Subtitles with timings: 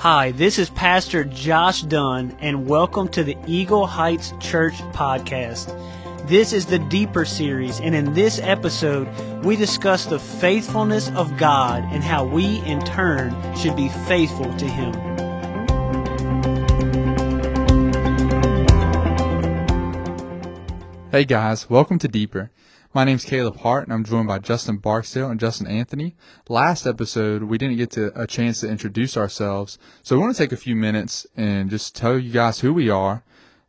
[0.00, 5.76] Hi, this is Pastor Josh Dunn, and welcome to the Eagle Heights Church podcast.
[6.26, 9.06] This is the Deeper series, and in this episode,
[9.44, 14.66] we discuss the faithfulness of God and how we, in turn, should be faithful to
[14.66, 14.94] Him.
[21.10, 22.50] Hey guys, welcome to Deeper.
[22.92, 26.16] My name's Caleb Hart, and I'm joined by Justin Barksdale and Justin Anthony.
[26.48, 30.42] Last episode, we didn't get to a chance to introduce ourselves, so we want to
[30.42, 33.22] take a few minutes and just tell you guys who we are,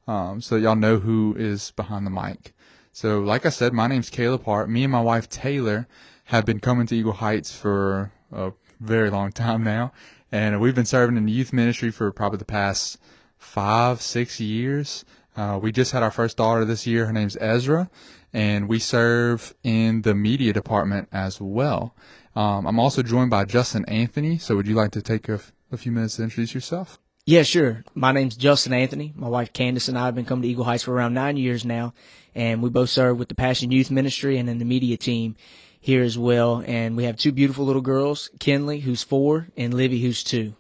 [0.08, 2.56] um, so that y'all know who is behind the mic.
[2.94, 4.72] So, like I said, my name's Caleb Hart.
[4.72, 5.88] Me and my wife Taylor
[6.26, 9.92] have been coming to Eagle Heights for a very long time now,
[10.32, 12.98] and we've been serving in the youth ministry for probably the past
[13.38, 15.06] five, six years.
[15.38, 17.06] Uh, we just had our first daughter this year.
[17.06, 17.90] Her name's Ezra,
[18.34, 21.96] and we serve in the media department as well.
[22.36, 24.38] Um, I'm also joined by Justin Anthony.
[24.38, 25.40] So, would you like to take a,
[25.76, 27.00] few minutes to introduce yourself?
[27.26, 27.84] Yeah, sure.
[27.94, 29.14] My name's Justin Anthony.
[29.16, 31.64] My wife Candace and I have been coming to Eagle Heights for around nine years
[31.64, 31.94] now,
[32.34, 35.36] and we both serve with the Passion Youth Ministry and in the media team
[35.80, 36.64] here as well.
[36.66, 40.56] And we have two beautiful little girls, Kinley, who's four, and Livy, who's two.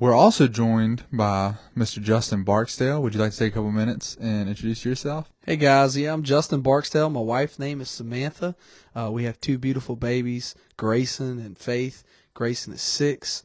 [0.00, 2.00] We're also joined by Mr.
[2.00, 3.02] Justin Barksdale.
[3.02, 5.32] Would you like to take a couple minutes and introduce yourself?
[5.44, 7.10] Hey guys, yeah, I'm Justin Barksdale.
[7.10, 8.54] My wife's name is Samantha.
[8.94, 12.04] Uh, we have two beautiful babies, Grayson and Faith.
[12.32, 13.42] Grayson is six,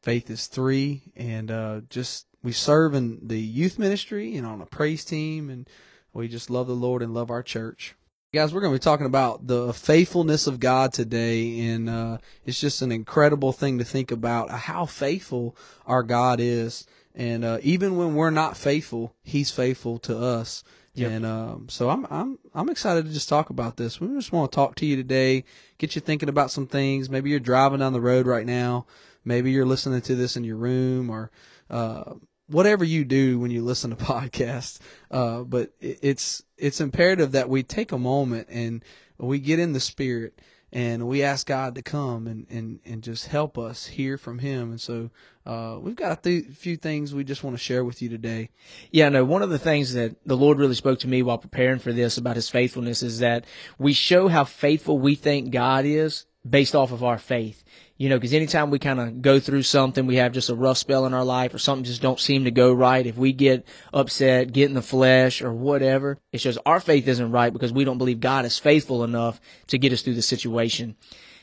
[0.00, 4.66] Faith is three, and uh, just we serve in the youth ministry and on a
[4.66, 5.68] praise team, and
[6.14, 7.94] we just love the Lord and love our church.
[8.34, 12.58] Guys, we're going to be talking about the faithfulness of God today, and uh, it's
[12.58, 16.84] just an incredible thing to think about how faithful our God is.
[17.14, 20.64] And uh, even when we're not faithful, He's faithful to us.
[20.94, 21.12] Yep.
[21.12, 24.00] And um, so I'm I'm I'm excited to just talk about this.
[24.00, 25.44] We just want to talk to you today,
[25.78, 27.08] get you thinking about some things.
[27.08, 28.86] Maybe you're driving down the road right now.
[29.24, 31.30] Maybe you're listening to this in your room or
[31.70, 32.14] uh,
[32.48, 34.80] whatever you do when you listen to podcasts.
[35.10, 38.84] Uh, but it's it's imperative that we take a moment and
[39.18, 40.40] we get in the spirit
[40.74, 44.70] and we ask God to come and, and, and just help us hear from Him.
[44.70, 45.10] And so
[45.46, 48.50] uh, we've got a th- few things we just want to share with you today.
[48.90, 51.78] Yeah, no, one of the things that the Lord really spoke to me while preparing
[51.78, 53.44] for this about His faithfulness is that
[53.78, 57.64] we show how faithful we think God is based off of our faith.
[57.96, 60.78] You know, because anytime we kind of go through something, we have just a rough
[60.78, 63.06] spell in our life or something just don't seem to go right.
[63.06, 67.30] If we get upset, get in the flesh or whatever, it shows our faith isn't
[67.30, 70.96] right because we don't believe God is faithful enough to get us through the situation.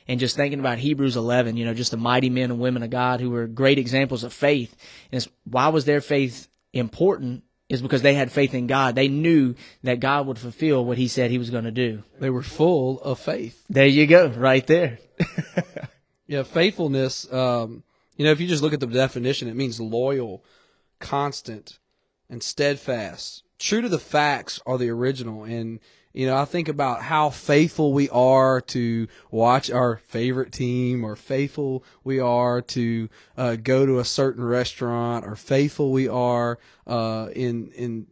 [0.07, 2.89] And just thinking about Hebrews 11, you know, just the mighty men and women of
[2.89, 4.75] God who were great examples of faith.
[5.12, 7.44] And why was their faith important?
[7.72, 8.96] Is because they had faith in God.
[8.96, 12.04] They knew that God would fulfill what He said He was going to do.
[12.20, 13.64] They were full of faith.
[13.70, 15.00] There you go, right there.
[16.31, 17.30] Yeah, faithfulness.
[17.34, 17.84] Um,
[18.16, 20.46] you know, if you just look at the definition, it means loyal,
[20.98, 21.78] constant,
[22.30, 23.44] and steadfast.
[23.60, 25.44] True to the facts are the original.
[25.44, 25.81] And,
[26.14, 31.16] you know, I think about how faithful we are to watch our favorite team, or
[31.16, 37.30] faithful we are to uh, go to a certain restaurant, or faithful we are uh,
[37.34, 38.08] in in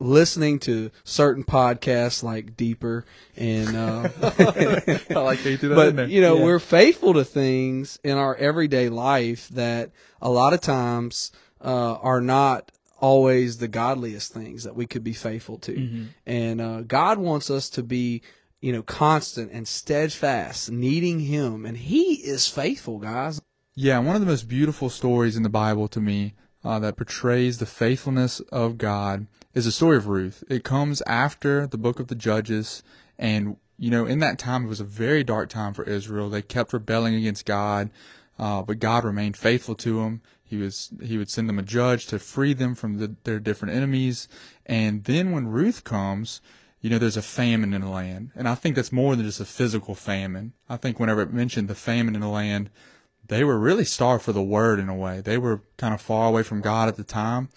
[0.00, 3.04] listening to certain podcasts like Deeper
[3.36, 5.96] and uh, I like that you do that.
[5.96, 6.44] But you know, yeah.
[6.44, 9.90] we're faithful to things in our everyday life that
[10.22, 15.12] a lot of times uh, are not always the godliest things that we could be
[15.12, 15.72] faithful to.
[15.72, 16.04] Mm-hmm.
[16.26, 18.22] And uh, God wants us to be
[18.60, 23.40] you know constant and steadfast, needing Him, and He is faithful, guys.
[23.74, 27.58] Yeah, one of the most beautiful stories in the Bible to me uh, that portrays
[27.58, 30.42] the faithfulness of God is the story of Ruth.
[30.48, 32.82] It comes after the book of the Judges,
[33.18, 36.28] and you know, in that time it was a very dark time for Israel.
[36.28, 37.90] They kept rebelling against God,
[38.38, 40.22] uh, but God remained faithful to them.
[40.48, 43.74] He was he would send them a judge to free them from the, their different
[43.74, 44.28] enemies,
[44.66, 46.40] and then when Ruth comes,
[46.80, 49.40] you know, there's a famine in the land, and I think that's more than just
[49.40, 50.52] a physical famine.
[50.68, 52.70] I think whenever it mentioned the famine in the land,
[53.26, 55.20] they were really starved for the word in a way.
[55.20, 57.50] They were kind of far away from God at the time,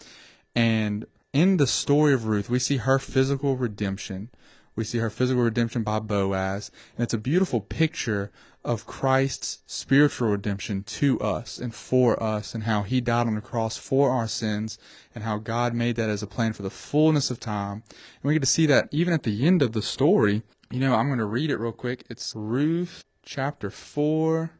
[0.55, 4.29] and in the story of Ruth, we see her physical redemption.
[4.75, 8.31] We see her physical redemption by Boaz, and it's a beautiful picture
[8.63, 13.41] of Christ's spiritual redemption to us and for us, and how He died on the
[13.41, 14.77] cross for our sins,
[15.13, 17.83] and how God made that as a plan for the fullness of time.
[17.91, 20.43] And we get to see that even at the end of the story.
[20.69, 22.05] You know, I'm going to read it real quick.
[22.09, 24.51] It's Ruth chapter 4.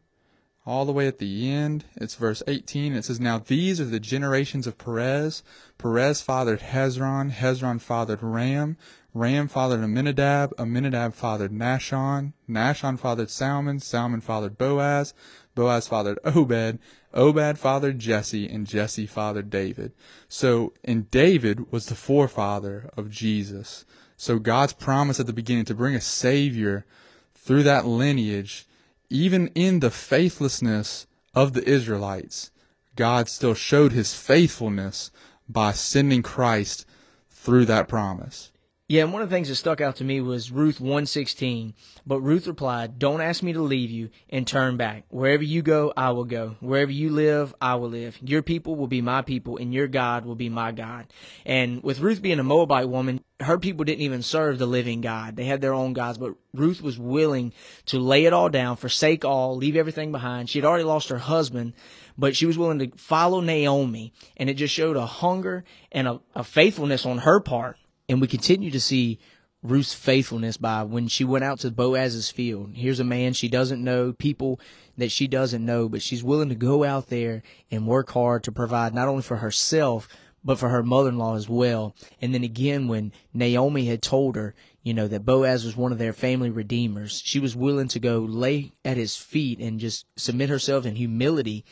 [0.65, 1.85] All the way at the end.
[1.95, 2.93] It's verse 18.
[2.93, 5.43] It says, Now these are the generations of Perez.
[5.77, 7.31] Perez fathered Hezron.
[7.31, 8.77] Hezron fathered Ram.
[9.13, 10.53] Ram fathered Amminadab.
[10.59, 12.33] Amminadab fathered Nahshon.
[12.49, 13.79] Nahshon fathered Salmon.
[13.79, 15.13] Salmon fathered Boaz.
[15.55, 16.79] Boaz fathered Obed.
[17.13, 18.47] Obed fathered Jesse.
[18.47, 19.93] And Jesse fathered David.
[20.29, 23.83] So, and David was the forefather of Jesus.
[24.15, 26.85] So God's promise at the beginning to bring a Savior
[27.33, 28.67] through that lineage
[29.11, 31.05] even in the faithlessness
[31.35, 32.49] of the Israelites,
[32.95, 35.11] God still showed his faithfulness
[35.47, 36.85] by sending Christ
[37.29, 38.50] through that promise.
[38.91, 41.73] Yeah, and one of the things that stuck out to me was Ruth 116.
[42.05, 45.05] But Ruth replied, Don't ask me to leave you and turn back.
[45.07, 46.57] Wherever you go, I will go.
[46.59, 48.19] Wherever you live, I will live.
[48.21, 51.07] Your people will be my people, and your God will be my God.
[51.45, 55.37] And with Ruth being a Moabite woman, her people didn't even serve the living God.
[55.37, 57.53] They had their own gods, but Ruth was willing
[57.85, 60.49] to lay it all down, forsake all, leave everything behind.
[60.49, 61.75] She had already lost her husband,
[62.17, 64.11] but she was willing to follow Naomi.
[64.35, 65.63] And it just showed a hunger
[65.93, 67.77] and a, a faithfulness on her part
[68.11, 69.19] and we continue to see
[69.63, 72.71] Ruth's faithfulness by when she went out to Boaz's field.
[72.75, 74.59] Here's a man she doesn't know, people
[74.97, 77.41] that she doesn't know, but she's willing to go out there
[77.71, 80.09] and work hard to provide not only for herself,
[80.43, 81.95] but for her mother-in-law as well.
[82.21, 85.97] And then again, when Naomi had told her, you know, that Boaz was one of
[85.97, 90.49] their family redeemers, she was willing to go lay at his feet and just submit
[90.49, 91.63] herself in humility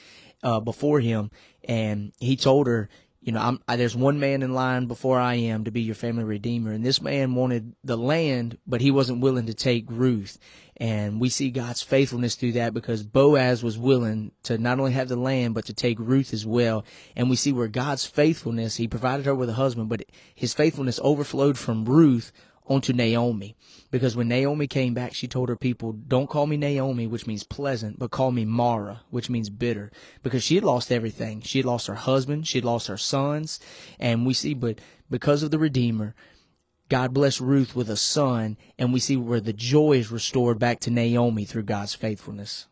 [0.41, 1.31] uh, before him.
[1.67, 2.87] And he told her,
[3.29, 6.23] you know, I, there's one man in line before I am to be your family
[6.23, 6.71] redeemer.
[6.71, 10.39] And this man wanted the land, but he wasn't willing to take Ruth.
[10.77, 15.09] And we see God's faithfulness through that because Boaz was willing to not only have
[15.09, 16.83] the land, but to take Ruth as well.
[17.15, 20.99] And we see where God's faithfulness, he provided her with a husband, but his faithfulness
[21.03, 22.31] overflowed from Ruth
[22.69, 23.55] onto Naomi.
[23.91, 27.43] Because when Naomi came back, she told her people, don't call me Naomi, which means
[27.43, 29.91] pleasant, but call me Mara, which means bitter.
[30.21, 31.41] Because she had lost everything.
[31.41, 32.47] She had lost her husband.
[32.47, 33.59] She had lost her sons.
[33.99, 34.79] And we see, but
[35.09, 36.13] because of the Redeemer,
[36.87, 40.79] God blessed Ruth with a son, and we see where the joy is restored back
[40.81, 42.67] to Naomi through God's faithfulness.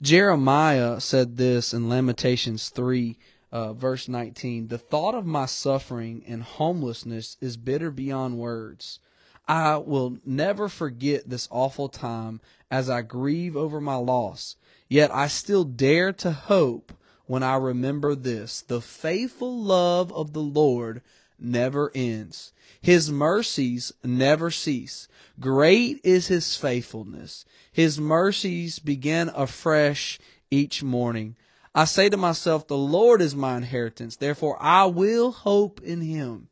[0.00, 3.16] Jeremiah said this in Lamentations 3,
[3.52, 8.98] uh, verse 19 The thought of my suffering and homelessness is bitter beyond words.
[9.46, 14.56] I will never forget this awful time as I grieve over my loss.
[14.88, 16.92] Yet I still dare to hope
[17.26, 18.62] when I remember this.
[18.62, 21.02] The faithful love of the Lord
[21.38, 22.52] never ends.
[22.80, 25.08] His mercies never cease.
[25.40, 27.44] Great is his faithfulness.
[27.72, 30.18] His mercies begin afresh
[30.50, 31.36] each morning.
[31.74, 34.16] I say to myself, the Lord is my inheritance.
[34.16, 36.48] Therefore I will hope in him.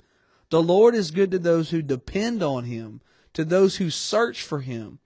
[0.53, 3.01] The Lord is good to those who depend on him,
[3.33, 4.99] to those who search for him.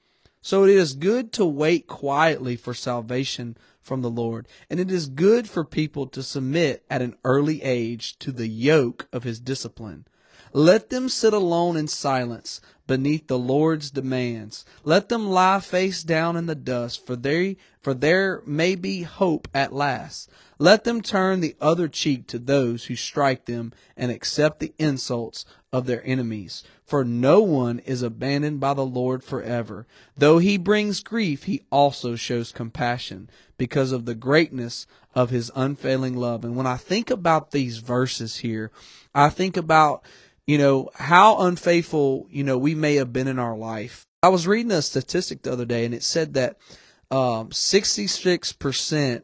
[0.42, 5.06] So it is good to wait quietly for salvation from the Lord, and it is
[5.06, 10.08] good for people to submit at an early age to the yoke of his discipline.
[10.56, 14.64] Let them sit alone in silence beneath the Lord's demands.
[14.84, 19.48] Let them lie face down in the dust, for they for there may be hope
[19.52, 20.30] at last.
[20.58, 25.44] Let them turn the other cheek to those who strike them and accept the insults
[25.74, 26.64] of their enemies.
[26.86, 29.86] For no one is abandoned by the Lord forever.
[30.16, 36.16] Though he brings grief, he also shows compassion because of the greatness of his unfailing
[36.16, 36.44] love.
[36.44, 38.70] And when I think about these verses here,
[39.14, 40.02] I think about,
[40.46, 44.06] you know, how unfaithful, you know, we may have been in our life.
[44.22, 46.56] I was reading a statistic the other day and it said that
[47.10, 49.22] um, 66%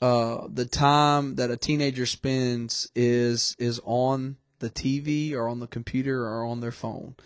[0.00, 5.66] uh, the time that a teenager spends is is on the TV or on the
[5.66, 7.16] computer or on their phone.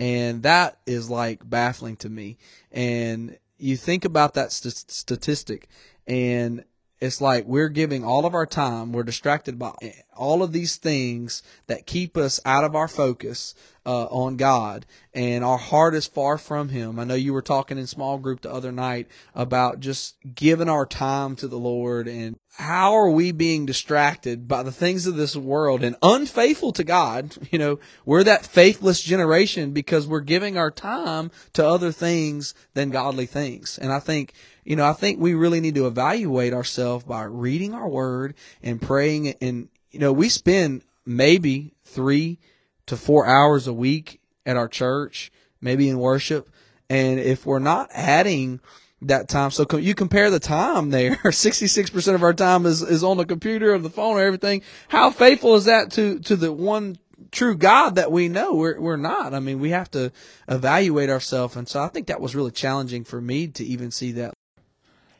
[0.00, 2.38] And that is like baffling to me.
[2.72, 5.68] And you think about that st- statistic
[6.06, 6.64] and
[7.00, 9.74] it's like we're giving all of our time, we're distracted by
[10.16, 15.44] all of these things that keep us out of our focus uh, on God, and
[15.44, 16.98] our heart is far from Him.
[16.98, 20.86] I know you were talking in small group the other night about just giving our
[20.86, 25.36] time to the Lord, and how are we being distracted by the things of this
[25.36, 27.36] world and unfaithful to God?
[27.52, 32.90] You know, we're that faithless generation because we're giving our time to other things than
[32.90, 34.32] godly things, and I think
[34.66, 38.82] you know, I think we really need to evaluate ourselves by reading our word and
[38.82, 39.28] praying.
[39.40, 42.40] And, you know, we spend maybe three
[42.86, 45.30] to four hours a week at our church,
[45.60, 46.50] maybe in worship.
[46.90, 48.60] And if we're not adding
[49.02, 53.18] that time, so you compare the time there, 66% of our time is, is on
[53.18, 54.62] the computer or the phone or everything.
[54.88, 56.98] How faithful is that to, to the one
[57.30, 58.54] true God that we know.
[58.54, 59.32] We're, we're not.
[59.32, 60.10] I mean, we have to
[60.48, 61.54] evaluate ourselves.
[61.54, 64.34] And so I think that was really challenging for me to even see that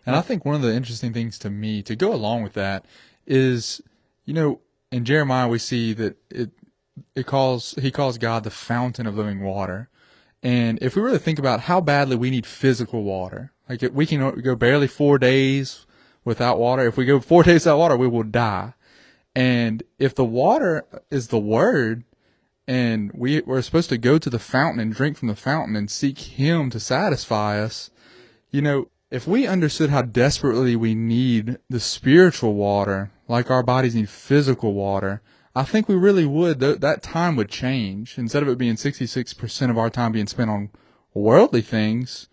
[0.06, 2.86] And I think one of the interesting things to me to go along with that
[3.26, 3.82] is,
[4.24, 4.60] you know,
[4.92, 6.50] in Jeremiah we see that it
[7.14, 9.90] it calls he calls God the fountain of living water.
[10.42, 14.40] And if we really think about how badly we need physical water, like we can
[14.40, 15.86] go barely four days
[16.24, 16.86] without water.
[16.86, 18.74] If we go four days without water, we will die.
[19.34, 22.04] And if the water is the word,
[22.66, 25.90] and we, we're supposed to go to the fountain and drink from the fountain and
[25.90, 27.90] seek Him to satisfy us,
[28.50, 33.94] you know, if we understood how desperately we need the spiritual water, like our bodies
[33.94, 35.22] need physical water,
[35.54, 36.60] I think we really would.
[36.60, 38.18] Th- that time would change.
[38.18, 40.70] Instead of it being 66% of our time being spent on
[41.14, 42.28] worldly things,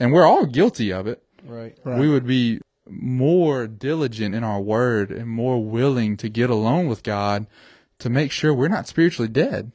[0.00, 1.76] and we're all guilty of it, Right.
[1.84, 1.98] Right.
[2.00, 7.02] we would be more diligent in our word and more willing to get alone with
[7.02, 7.46] God
[7.98, 9.72] to make sure we're not spiritually dead.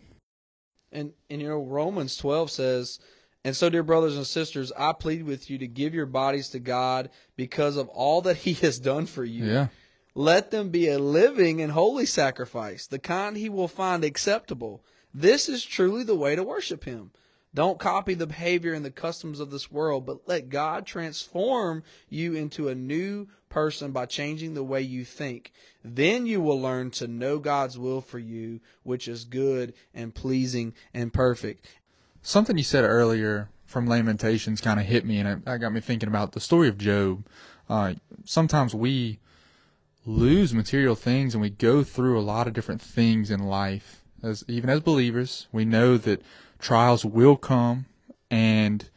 [0.91, 2.99] And and you know Romans 12 says,
[3.43, 6.60] "And so dear brothers and sisters, I plead with you to give your bodies to
[6.60, 9.46] God because of all that he has done for you.
[9.46, 9.67] Yeah.
[10.15, 14.84] Let them be a living and holy sacrifice, the kind he will find acceptable.
[15.13, 17.12] This is truly the way to worship him.
[17.53, 22.36] Don't copy the behavior and the customs of this world, but let God transform you
[22.36, 25.51] into a new person by changing the way you think.
[25.84, 30.74] Then you will learn to know God's will for you, which is good and pleasing
[30.93, 31.65] and perfect.
[32.21, 35.79] Something you said earlier from Lamentations kind of hit me, and it, that got me
[35.79, 37.25] thinking about the story of Job.
[37.69, 37.93] Uh,
[38.25, 39.19] sometimes we
[40.05, 44.03] lose material things, and we go through a lot of different things in life.
[44.21, 46.21] As even as believers, we know that
[46.59, 47.85] trials will come,
[48.29, 48.89] and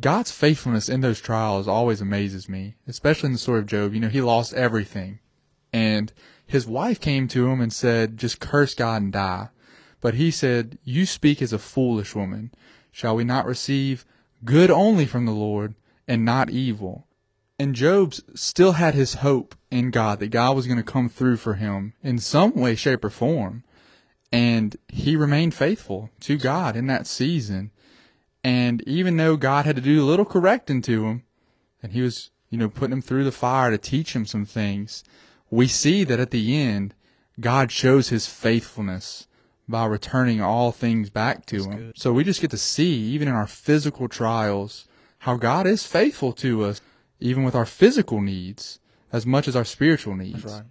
[0.00, 3.94] God's faithfulness in those trials always amazes me, especially in the story of Job.
[3.94, 5.18] You know, he lost everything,
[5.72, 6.12] and
[6.46, 9.48] his wife came to him and said, "Just curse God and die."
[10.06, 12.52] But he said, You speak as a foolish woman.
[12.92, 14.06] Shall we not receive
[14.44, 15.74] good only from the Lord
[16.06, 17.08] and not evil?
[17.58, 21.38] And Job still had his hope in God that God was going to come through
[21.38, 23.64] for him in some way, shape, or form.
[24.30, 27.72] And he remained faithful to God in that season.
[28.44, 31.24] And even though God had to do a little correcting to him,
[31.82, 35.02] and he was, you know, putting him through the fire to teach him some things,
[35.50, 36.94] we see that at the end,
[37.40, 39.26] God shows his faithfulness
[39.68, 41.92] by returning all things back to him.
[41.96, 44.86] So we just get to see, even in our physical trials,
[45.20, 46.80] how God is faithful to us,
[47.18, 48.78] even with our physical needs,
[49.12, 50.62] as much as our spiritual needs.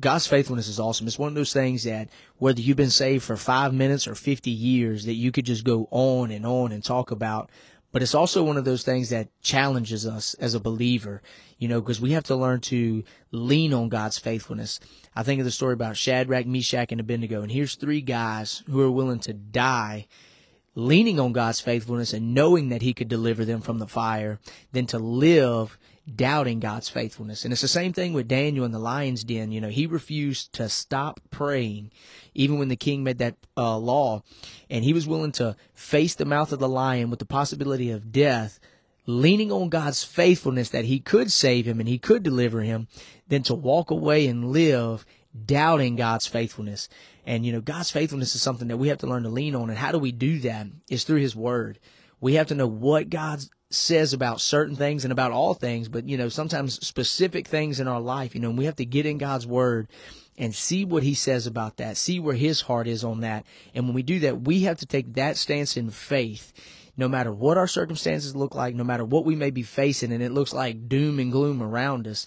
[0.00, 1.08] God's faithfulness is awesome.
[1.08, 4.48] It's one of those things that whether you've been saved for five minutes or 50
[4.50, 7.50] years, that you could just go on and on and talk about.
[7.90, 11.22] But it's also one of those things that challenges us as a believer,
[11.58, 14.78] you know, because we have to learn to lean on God's faithfulness.
[15.16, 17.42] I think of the story about Shadrach, Meshach, and Abednego.
[17.42, 20.06] And here's three guys who are willing to die
[20.78, 24.38] leaning on God's faithfulness and knowing that he could deliver them from the fire
[24.70, 25.76] than to live
[26.14, 27.44] doubting God's faithfulness.
[27.44, 29.50] And it's the same thing with Daniel in the lion's den.
[29.50, 31.90] You know, he refused to stop praying
[32.32, 34.22] even when the king made that uh, law
[34.70, 38.12] and he was willing to face the mouth of the lion with the possibility of
[38.12, 38.60] death
[39.04, 42.88] leaning on God's faithfulness that he could save him and he could deliver him
[43.26, 45.06] than to walk away and live
[45.46, 46.88] doubting God's faithfulness.
[47.26, 49.68] And, you know, God's faithfulness is something that we have to learn to lean on.
[49.68, 50.66] And how do we do that?
[50.88, 51.78] Is through his word.
[52.20, 53.40] We have to know what God
[53.70, 57.86] says about certain things and about all things, but, you know, sometimes specific things in
[57.86, 59.88] our life, you know, we have to get in God's word
[60.38, 63.44] and see what he says about that, see where his heart is on that.
[63.74, 66.52] And when we do that, we have to take that stance in faith
[66.96, 70.22] no matter what our circumstances look like, no matter what we may be facing, and
[70.22, 72.26] it looks like doom and gloom around us.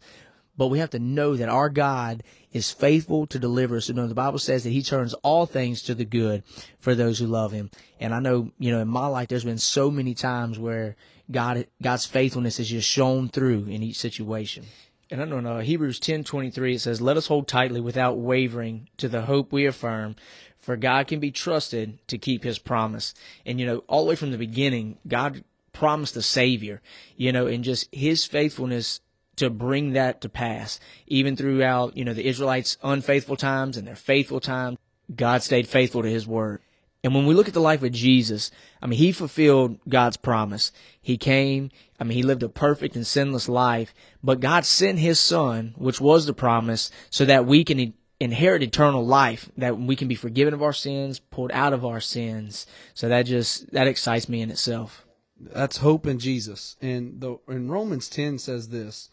[0.58, 3.88] But we have to know that our God is faithful to deliver us.
[3.88, 6.44] You know, the Bible says that He turns all things to the good
[6.80, 7.72] for those who love Him.
[8.00, 10.96] And I know, you know, in my life, there's been so many times where
[11.32, 14.66] God, God's faithfulness is just shown through in each situation.
[15.10, 18.88] And I know in uh, Hebrews 10:23 it says, "Let us hold tightly without wavering
[18.98, 20.16] to the hope we affirm,
[20.62, 23.14] for God can be trusted to keep his promise.
[23.46, 25.44] And, you know, all the way from the beginning, God
[25.74, 26.82] promised a savior,
[27.18, 29.02] you know, and just his faithfulness
[29.38, 30.80] to bring that to pass.
[31.08, 34.78] Even throughout, you know, the Israelites' unfaithful times and their faithful times,
[35.14, 36.62] God stayed faithful to his word.
[37.04, 40.72] And when we look at the life of Jesus, I mean, he fulfilled God's promise.
[41.02, 45.20] He came, I mean, he lived a perfect and sinless life, but God sent his
[45.20, 50.08] son, which was the promise, so that we can inherit eternal life, that we can
[50.08, 52.68] be forgiven of our sins, pulled out of our sins.
[52.94, 55.04] So that just, that excites me in itself.
[55.40, 56.78] That's hope in Jesus.
[56.82, 59.10] And the in Romans 10 says this.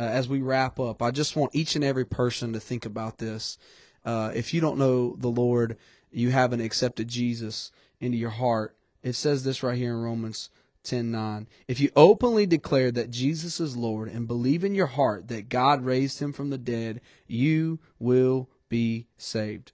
[0.00, 3.18] Uh, as we wrap up, I just want each and every person to think about
[3.18, 3.58] this.
[4.02, 5.76] Uh, if you don't know the Lord,
[6.10, 8.74] you haven't accepted Jesus into your heart.
[9.02, 10.48] It says this right here in Romans
[10.84, 11.46] 10:9.
[11.68, 15.84] If you openly declare that Jesus is Lord and believe in your heart that God
[15.84, 19.72] raised him from the dead, you will be saved.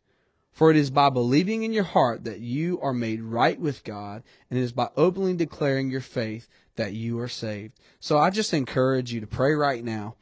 [0.51, 4.25] For it is by believing in your heart that you are made right with God,
[4.51, 7.79] and it is by openly declaring your faith that you are saved.
[8.01, 10.17] So I just encourage you to pray right now.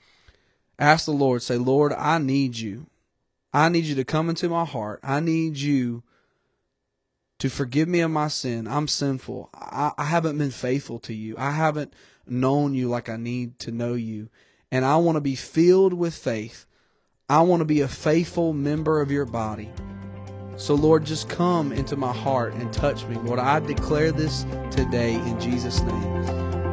[0.79, 2.87] Ask the Lord, say, Lord, I need you.
[3.53, 5.01] I need you to come into my heart.
[5.03, 6.03] I need you
[7.39, 8.67] to forgive me of my sin.
[8.67, 9.51] I'm sinful.
[9.55, 11.37] I, I haven't been faithful to you.
[11.39, 11.93] I haven't
[12.27, 14.29] known you like I need to know you.
[14.73, 16.67] And I want to be filled with faith.
[17.29, 19.71] I want to be a faithful member of your body.
[20.57, 23.17] So, Lord, just come into my heart and touch me.
[23.17, 26.64] Lord, I declare this today in Jesus' name.